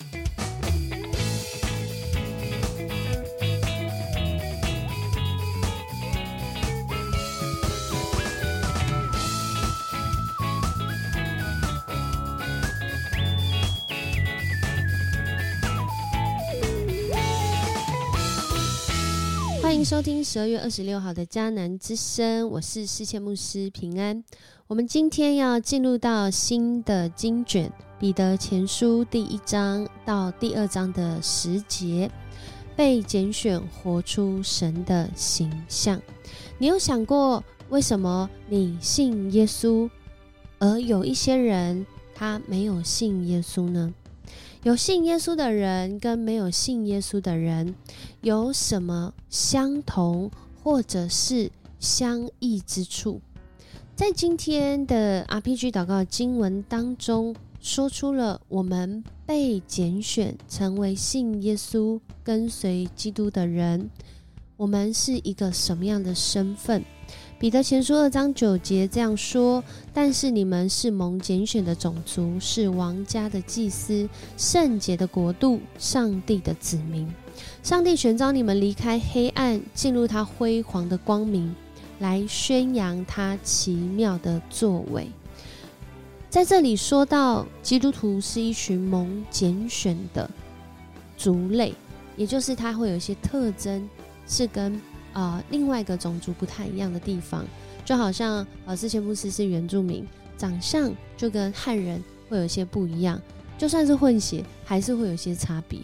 [0.00, 0.43] Bye.
[19.84, 24.24] 收听十二月二十六号的迦南之声，我是世界牧师平安。
[24.66, 27.68] 我们今天要进入到新的经卷
[28.00, 32.10] 《彼得前书》第一章到第二章的十节，
[32.74, 36.00] 被拣选活出神的形象。
[36.56, 39.90] 你有想过，为什么你信耶稣，
[40.60, 43.92] 而有一些人他没有信耶稣呢？
[44.64, 47.74] 有信耶稣的人跟没有信耶稣的人
[48.22, 50.30] 有什么相同
[50.62, 53.20] 或者是相异之处？
[53.94, 63.90] 在今天的 RPG 祷告经文当中，说出了我们被拣选成为信耶稣、跟随基督的人，
[64.56, 66.82] 我们是一个什么样的身份？
[67.44, 77.06] 彼得前书二章九节这样说：“但是你们是蒙拣选的种族，是王家的祭司，圣洁的国度，上帝的子民。
[77.62, 81.54] 上帝选召你们离开黑暗，进入他辉煌的光明，
[81.98, 85.06] 来宣扬他奇妙的作为。”
[86.30, 90.30] 在这里说到，基督徒是一群蒙拣选的
[91.18, 91.74] 族类，
[92.16, 93.86] 也就是他会有一些特征
[94.26, 94.80] 是跟。
[95.14, 97.46] 啊，另外一个种族不太一样的地方，
[97.84, 103.18] 就好像呃，之前牧师是原住民，长相就跟汉人会有些不一样，
[103.56, 105.78] 就算是混血，还是会有些差别。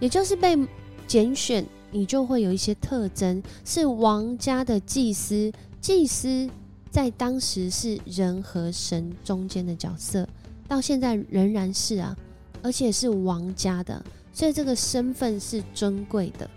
[0.00, 0.58] 也就是被
[1.06, 6.48] 拣选，你就会有一些特征，是王家的祭司，祭司
[6.90, 10.26] 在当时是人和神中间的角色，
[10.66, 12.16] 到现在仍然是啊，
[12.62, 16.48] 而且是王家的，所以这个身份是尊贵的。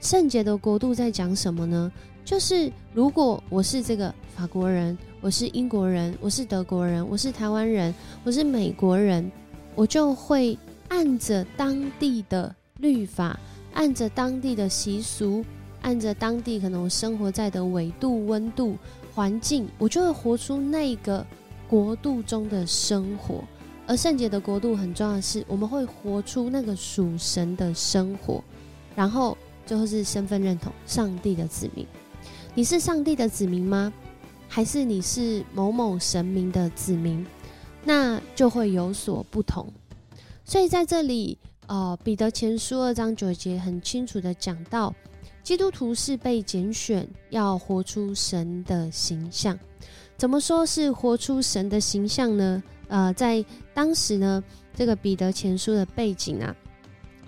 [0.00, 1.90] 圣洁的国度在讲什么呢？
[2.24, 7.92] 就是如果我是这个法国人，我是英国人，我是德国人，我是台湾人，
[8.22, 9.28] 我是美国人，
[9.74, 10.56] 我就会
[10.88, 13.38] 按着当地的律法，
[13.72, 15.44] 按着当地的习俗，
[15.82, 18.76] 按着当地可能我生活在的纬度、温度、
[19.12, 21.26] 环境，我就会活出那个
[21.68, 23.42] 国度中的生活。
[23.86, 28.44] 而圣洁的国度很重要的是，我们会活出那个属神的生活，
[28.94, 29.36] 然后。
[29.68, 31.86] 最后是身份认同，上帝的子民。
[32.54, 33.92] 你是上帝的子民吗？
[34.48, 37.24] 还是你是某某神明的子民？
[37.84, 39.70] 那就会有所不同。
[40.42, 41.36] 所以在这里，
[41.66, 44.94] 呃，彼得前书二章九节很清楚的讲到，
[45.42, 49.58] 基督徒是被拣选，要活出神的形象。
[50.16, 52.62] 怎么说是活出神的形象呢？
[52.88, 54.42] 呃，在当时呢，
[54.74, 56.56] 这个彼得前书的背景啊。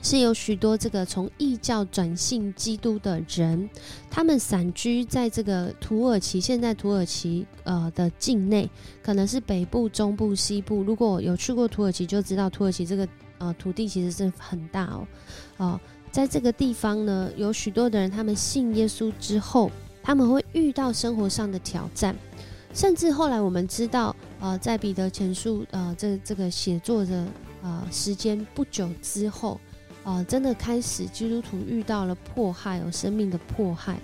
[0.03, 3.69] 是有许多这个从异教转信基督的人，
[4.11, 8.69] 他们散居在这个土耳其，现在土耳其呃的境内，
[9.03, 10.83] 可能是北部、中部、西部。
[10.83, 13.07] 如果有去过土耳其，就知道土耳其这个
[13.37, 15.07] 呃土地其实是很大哦。
[15.59, 15.81] 哦，
[16.11, 19.71] 在这个地方呢，有许多的人，他们信耶稣之后，
[20.03, 22.17] 他们会遇到生活上的挑战，
[22.73, 27.27] 甚至后来我们知道，呃，在彼得前书呃这这个写作的
[27.63, 29.61] 呃时间不久之后。
[30.11, 33.97] 啊，真的开始基督徒遇到了迫害，有生命的迫害。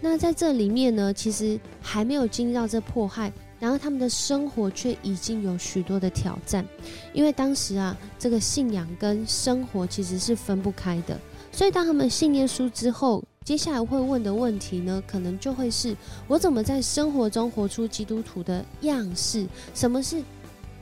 [0.00, 6.66] 那在这里面呢，其实还没有经历到这迫害，然后他们的生活却已经有许多的挑战。
[7.12, 11.16] 因为当时啊，这个信仰跟生活其实是分不开的。
[11.52, 15.96] 所以当他们信耶稣之后，接下来会问的问题呢，可能就会是：
[16.26, 19.46] 我怎么在生活中活出基督徒的样式？
[19.74, 20.20] 什么是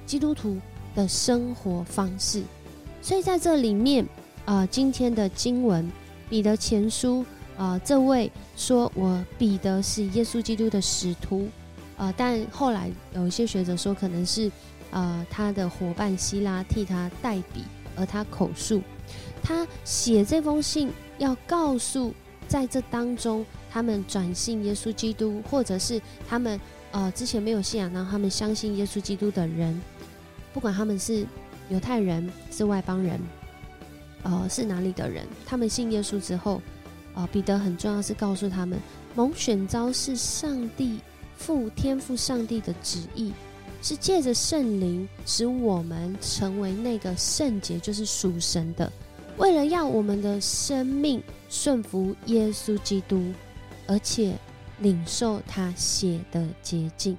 [0.07, 0.57] 基督徒
[0.95, 2.43] 的生活方式？
[3.03, 4.07] 所以在这里面。
[4.47, 5.91] 啊，今天的经文，
[6.31, 7.27] 彼得前书，
[7.59, 11.49] 啊，这位说我彼得是耶稣基督的使徒，
[11.97, 14.49] 啊，但后来有一些学者说，可能是，
[14.93, 17.65] 啊，他的伙伴希拉替他代笔，
[17.97, 18.81] 而他口述，
[19.43, 22.15] 他写这封信要告诉
[22.47, 26.61] 在这当中，他们转信耶稣基督，或者是他们，
[26.93, 29.83] 呃，之前没有信仰，然后他们相信耶稣基督的人，
[30.55, 31.27] 不管他们是
[31.69, 33.21] 犹太人，是外邦人。
[34.29, 35.25] 呃，是哪里的人？
[35.47, 36.61] 他们信耶稣之后，
[37.15, 38.79] 啊，彼得很重要是告诉他们，
[39.15, 40.99] 蒙选召是上帝
[41.37, 43.33] 父天赋上帝的旨意，
[43.83, 48.93] 是借着圣灵使我们成为那个圣洁，就是属神的，
[49.39, 53.33] 为了要我们的生命顺服耶稣基督，
[53.87, 54.37] 而且
[54.81, 57.17] 领受他血的洁净。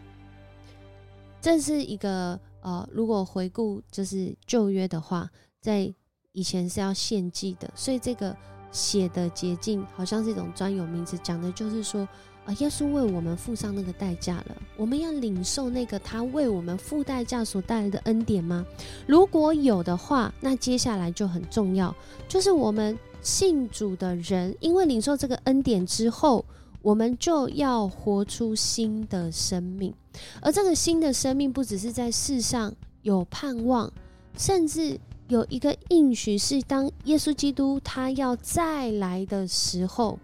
[1.40, 5.30] 这是一个呃，如果回顾就是旧约的话，
[5.62, 5.94] 在
[6.38, 8.36] 以前是要献祭的，所以这个
[8.72, 12.08] 血的洁净好像是一种专有名词，讲的就是说，
[12.46, 18.64] 啊，耶稣为我们付上那个代价了，我们要领受那个他为我们付代价所带来的恩典吗？
[19.08, 21.96] 如果有的话，那接下来就很重要，
[22.28, 26.46] 就是我们信主的人，因为领受这个恩典之后，
[26.84, 29.92] 我们就要活出新的生命，
[30.40, 33.92] 而这个新的生命不只是在世上有盼望，
[34.38, 35.00] 甚至。
[35.28, 40.18] 有一个应许是，当耶稣基督他要再来的时候，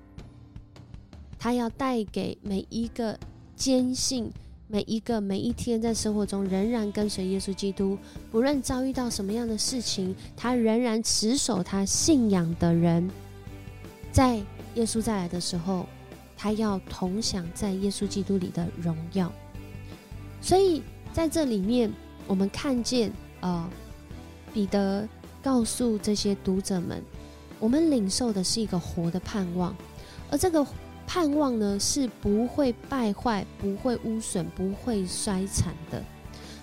[1.38, 3.20] 他要带给每一个
[3.54, 4.32] 坚信、
[4.70, 7.98] 每一个每一天在生活中仍然跟随耶稣基督，
[8.32, 13.10] 不论遭遇到什么样的事情，他仍然持守他信仰的人，
[14.10, 14.38] 在
[14.76, 15.86] 耶稣再来的时候，
[16.38, 19.30] 他要同享在耶稣基督里的荣耀。
[20.40, 21.92] 所以在这里面，
[22.26, 23.12] 我们看见
[23.42, 23.70] 啊。
[24.54, 25.08] 彼得
[25.42, 27.04] 告诉这些读者们
[27.60, 29.76] ：“我们领受的是一个活的盼望，
[30.30, 30.66] 而这个
[31.06, 36.02] 盼望呢，是不会败坏、不会污损、不会衰残的。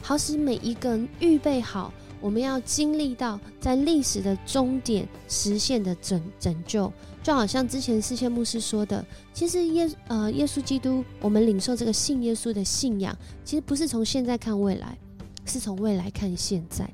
[0.01, 6.91] 好使每一个人预备好，我们要经历到在历史的终点实现的拯拯救。
[7.23, 9.05] 就好像之前四千牧师说的，
[9.35, 13.15] 其实耶呃耶稣基督，我们领受这个信耶稣的信仰，
[13.45, 14.97] 其实不是从现在看未来，
[15.45, 16.89] 是从未来看现在。”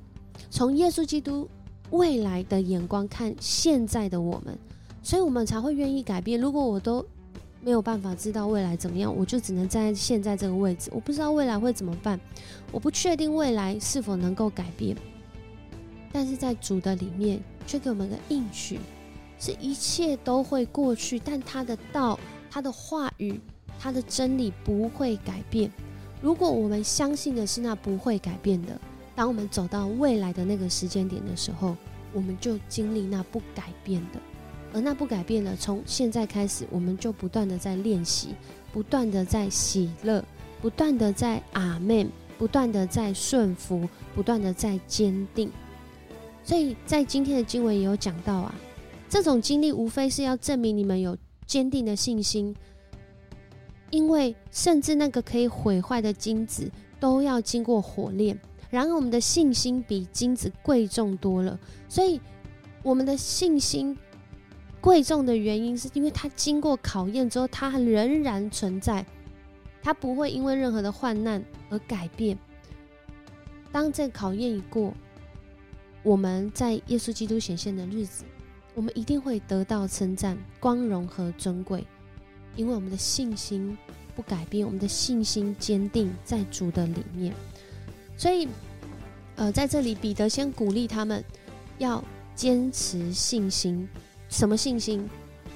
[0.51, 1.49] 从耶稣基督
[1.91, 4.59] 未来的眼光看现在的我们，
[5.03, 6.41] 所以我们才会愿意改变。
[6.41, 7.05] 如果我都
[7.61, 10.91] 没有办法知道未来怎么样，我就只能站在现在这个位置。
[10.95, 12.19] 我不知道未来会怎么办，
[12.71, 14.97] 我不确定未来是否能够改变。
[16.13, 18.79] 但是在主的里面，却给我们个应许，
[19.39, 22.19] 是一切都会过去，但他的道、
[22.51, 23.41] 他的话语、
[23.79, 25.71] 他的真理不会改变。
[26.23, 28.81] 如果我们相信的是那不会改变的。
[29.17, 31.75] 当我们走到未来的那个时间点的时候，
[32.13, 34.21] 我们就经历那不改变的，
[34.75, 38.35] 而那不改变的，从现在开始，我们就不断的在练习，
[38.73, 40.23] 不断的在喜乐，
[40.61, 45.51] 不断的在阿门，不断的在顺服，不断的在坚定。
[46.45, 48.55] 所以在今天的经文也有讲到啊，
[49.09, 51.17] 这种经历无非是要证明你们有
[51.47, 52.55] 坚定的信心，
[53.91, 56.71] 因为甚至那个可以毁坏的金子
[57.01, 58.39] 都要经过火炼。
[58.77, 61.59] 然而，我们的信心比金子贵重多了。
[61.89, 62.21] 所以，
[62.83, 63.97] 我们的信心
[64.83, 69.07] 贵重的原因，是因为它经过考验之后，它仍然存在，
[69.83, 72.39] 它不会因为任何的患难而改变。
[73.73, 74.93] 当这考验一过，
[76.03, 78.25] 我们在耶稣基督显现的日子，
[78.75, 81.83] 我们一定会得到称赞、光荣和尊贵，
[82.57, 83.75] 因为我们的信心
[84.15, 87.35] 不改变，我们的信心坚定在主的里面。
[88.19, 88.49] 所以，
[89.37, 91.23] 呃，在这里，彼得先鼓励他们
[91.79, 92.03] 要
[92.35, 93.89] 坚持信心。
[94.29, 95.09] 什么信心？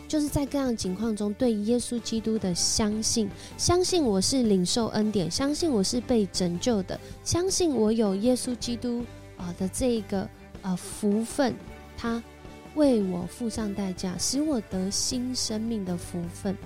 [0.06, 9.04] 就是在各样情况中对耶稣基督的相信，相信我是领受恩典，相信我是被拯救的，相信我有耶稣基督
[9.36, 10.28] 啊的这个
[10.62, 11.54] 呃福分，
[11.96, 12.20] 他
[12.74, 16.56] 为我付上代价，使我得新生命的福分。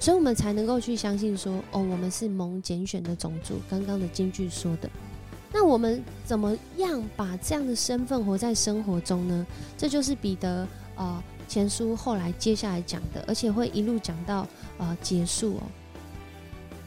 [0.00, 3.54] 所以我们才能够去相信说，哦，我们是蒙拣选的种族。
[3.70, 4.90] 刚刚的京剧说的。
[5.56, 9.46] 那我们怎么样把这样的身份活在生活中呢？
[9.78, 15.62] 这就是彼得呃前书后来接下来讲的，而且会一路讲到呃结束哦。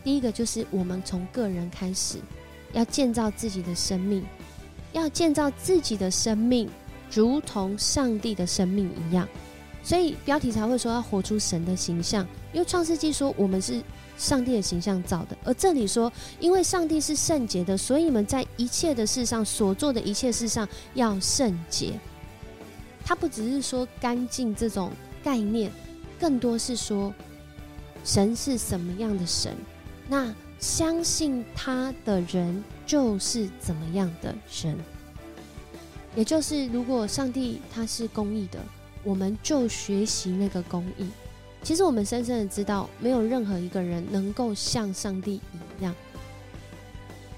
[0.04, 2.18] 第一个就是我们从个人开始，
[2.74, 4.22] 要建造自己的生命，
[4.92, 6.70] 要建造自己的生命，
[7.10, 9.26] 如同上帝的生命一样。
[9.82, 13.82] 所以标题才会说要活出神的形象，因为创世纪说我们是。
[14.18, 22.00] 上帝的形象造的，而这里说，因为上帝是圣洁的，所以你们在一切的事上所做的一切事上要圣洁。
[23.06, 24.92] 他不只是说干净这种
[25.24, 25.72] 概念，
[26.20, 27.14] 更多是说
[28.04, 29.56] 神是什么样的神，
[30.10, 34.76] 那相信他的人就是怎么样的神。
[36.16, 38.60] 也就是，如果上帝他是公义的，
[39.04, 41.08] 我们就学习那个公义。
[41.68, 45.42] 其实我们深深的知道，没有任何一个人能够像上帝
[45.80, 45.94] 一样。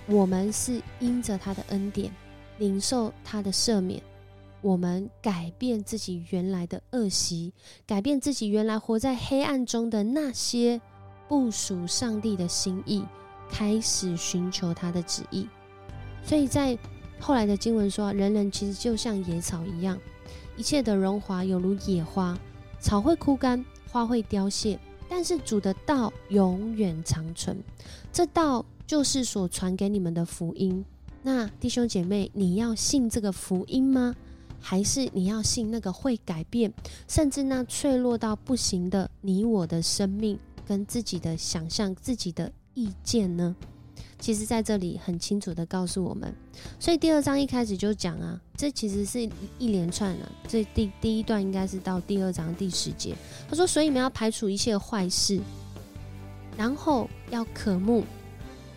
[0.05, 2.13] 我们是因着他的恩典，
[2.59, 3.99] 领受他的赦免，
[4.61, 7.51] 我们改变自己原来的恶习，
[7.87, 10.79] 改变自己原来活在黑暗中的那些
[11.27, 13.03] 不属上帝的心意，
[13.49, 15.49] 开始寻求他的旨意。
[16.23, 16.77] 所以在
[17.19, 19.97] 后来的经文说，人人其实就像野草一样，
[20.55, 22.37] 一切的荣华有如野花，
[22.79, 23.65] 草会枯干。
[23.91, 27.57] 花会凋谢，但是主的道永远长存。
[28.11, 30.83] 这道就是所传给你们的福音。
[31.21, 34.15] 那弟兄姐妹，你要信这个福音吗？
[34.61, 36.73] 还是你要信那个会改变，
[37.07, 43.55] 甚至那脆弱到不行的你我的生命跟自己的想象、自己的意见呢？
[44.19, 46.33] 其实，在这里很清楚的告诉我们。
[46.79, 49.21] 所以第二章一开始就讲啊，这其实是
[49.57, 50.29] 一连串的。
[50.47, 53.15] 这第第一段应该是到第二章第十节，
[53.49, 55.39] 他说：“所以你们要排除一切坏事，
[56.57, 58.03] 然后要渴慕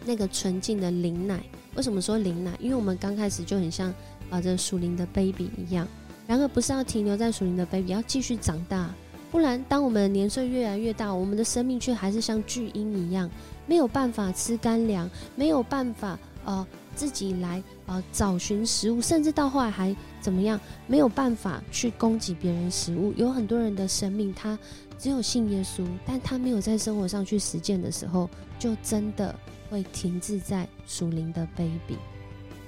[0.05, 1.43] 那个纯净的灵奶。
[1.75, 2.57] 为什么说灵奶？
[2.61, 3.93] 因为我们刚开始就很像。”
[4.31, 5.87] 啊，这属灵的 baby 一样，
[6.27, 8.91] 然而不是要停留在属灵的 baby，要继续长大。
[9.33, 13.29] 不然，当我们年岁越来越大，我们的生命却还是像巨婴一样，
[13.67, 23.12] 没有办法吃干粮，没有办法呃自己来呃找寻食物，甚至到后来还怎么样，没有办法去供给别人食物。
[23.17, 24.57] 有很多人的生命，他
[24.99, 29.35] 只有信耶稣，但他没有在生活上去实践的时候，就真的
[29.71, 31.97] 会停滞在属灵的 baby。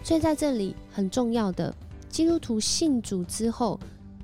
[0.03, 1.75] 所以在这里很重要的，
[2.09, 3.79] 基督徒信主之后，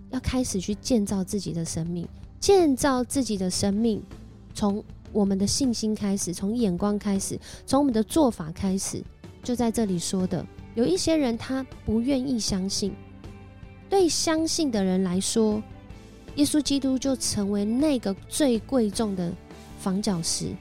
[0.08, 2.08] 要开始去建造自己的生命，
[2.40, 4.02] 建造自己的生命，
[4.54, 4.82] 从
[5.12, 9.02] 我们的信心开始，从眼光开始，从我们的做法开始。
[9.42, 10.44] 就在这里说的，
[10.74, 12.92] 有一些人他不愿意相信，
[13.88, 15.62] 对相信的人来说，
[16.36, 19.32] 耶稣基督就成为那个最贵重的
[19.78, 20.54] 房角石，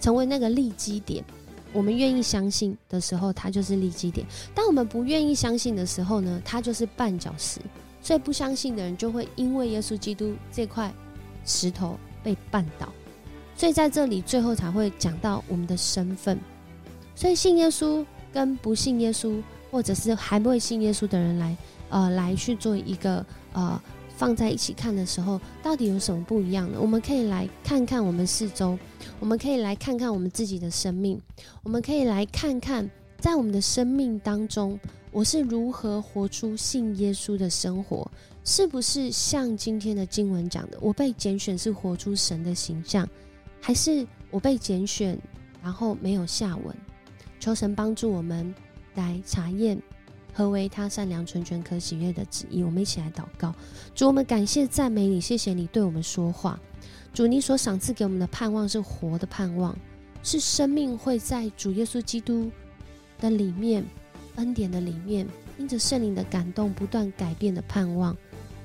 [0.00, 1.24] 成为那个立基点。
[1.72, 7.60] 我们愿意相信的时候，它就是立基点；当我们不愿意相信的时候呢，它就是绊脚石。
[8.06, 10.94] 所以不相信的人就会因为耶稣基督这块
[11.44, 12.88] 石头被绊倒。
[13.56, 16.38] 所以在这里最后才会讲到我们的身份。
[17.16, 21.56] 所以信耶稣跟不信耶稣，或者是还未信耶稣的人来，
[21.88, 23.82] 呃，来去做一个呃。
[24.18, 26.78] 放在一起看的时候，到底有什么不一样呢？
[26.80, 28.78] 我们可以来看看我们四周，
[29.20, 31.20] 我们可以来看看我们自己的生命，
[31.62, 32.90] 我们可以来看看
[33.26, 34.78] 在我们的生命当中，
[35.10, 38.08] 我是如何活出信耶稣的生活，
[38.44, 43.04] 是不是像今天的经文讲的，我被拣选是活出神的形象，
[43.60, 45.18] 还是我被拣选
[45.60, 46.72] 然后没有下文？
[47.40, 48.54] 求神帮助我们
[48.94, 49.76] 来查验。
[50.32, 52.62] 何为他善良、纯全、可喜悦的旨意？
[52.62, 53.52] 我们一起来祷告。
[53.92, 56.60] 主，我们感谢、赞美你，谢谢你对我们说话。
[57.12, 59.76] 主，你所赏赐给我们的盼望是活的盼望，
[60.22, 62.48] 是生命会在主耶稣基督
[63.18, 63.84] 的里面、
[64.36, 65.26] 恩典的里面，
[65.58, 68.16] 因着圣灵的感动不断改变的盼望。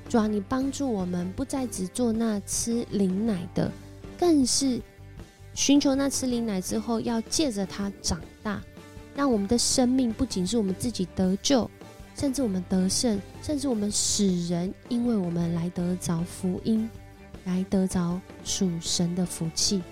[0.08, 3.70] 主啊，你帮助我们不再只做那吃灵奶的，
[4.18, 4.80] 更是
[5.54, 8.62] 寻求那吃灵奶之后要借着它长大。
[9.14, 11.70] 让我们的生命不仅是我们自己得救，
[12.16, 16.88] 甚至我们得胜，甚至我们使人因为我们来得着福音，
[17.44, 19.82] 来得着属神的福气。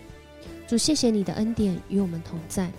[0.67, 2.71] 主，谢谢你的恩典与我们同在，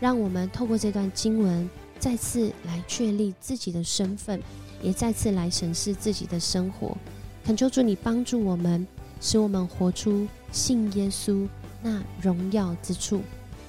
[0.00, 4.40] 让我们透过这段经文再次来确立自己的身份，
[4.82, 6.96] 也再次来审视自己的生活。
[7.44, 8.86] 恳求主你帮助我们，
[9.20, 11.48] 使我们活出信耶稣
[11.82, 13.22] 那荣耀之处，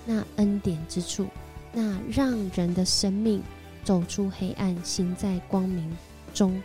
[0.05, 1.27] 那恩典之处。
[1.73, 3.41] 那让人的生命
[3.83, 5.95] 走出黑暗，行在光明
[6.33, 6.59] 中。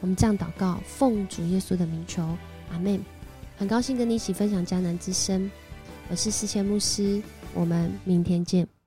[0.00, 2.22] 我们这样祷告，奉主耶稣的名求，
[2.70, 3.00] 阿门。
[3.56, 5.50] 很高兴跟你一起分享迦南之声，
[6.10, 7.22] 我是思谦牧师，
[7.54, 8.81] 我们明天见。